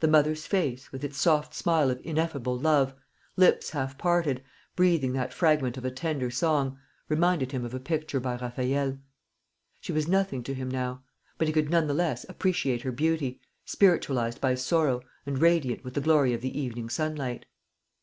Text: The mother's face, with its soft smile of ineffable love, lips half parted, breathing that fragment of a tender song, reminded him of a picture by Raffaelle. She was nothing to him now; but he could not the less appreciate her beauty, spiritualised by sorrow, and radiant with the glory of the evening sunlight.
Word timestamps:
The 0.00 0.08
mother's 0.08 0.44
face, 0.46 0.92
with 0.92 1.02
its 1.02 1.16
soft 1.16 1.54
smile 1.54 1.88
of 1.90 1.98
ineffable 2.04 2.58
love, 2.58 2.92
lips 3.34 3.70
half 3.70 3.96
parted, 3.96 4.44
breathing 4.76 5.14
that 5.14 5.32
fragment 5.32 5.78
of 5.78 5.86
a 5.86 5.90
tender 5.90 6.30
song, 6.30 6.78
reminded 7.08 7.52
him 7.52 7.64
of 7.64 7.72
a 7.72 7.80
picture 7.80 8.20
by 8.20 8.36
Raffaelle. 8.36 8.98
She 9.80 9.90
was 9.90 10.06
nothing 10.06 10.42
to 10.42 10.52
him 10.52 10.70
now; 10.70 11.02
but 11.38 11.46
he 11.48 11.54
could 11.54 11.70
not 11.70 11.86
the 11.86 11.94
less 11.94 12.26
appreciate 12.28 12.82
her 12.82 12.92
beauty, 12.92 13.40
spiritualised 13.64 14.38
by 14.38 14.54
sorrow, 14.54 15.00
and 15.24 15.38
radiant 15.38 15.82
with 15.82 15.94
the 15.94 16.02
glory 16.02 16.34
of 16.34 16.42
the 16.42 16.60
evening 16.60 16.90
sunlight. 16.90 17.46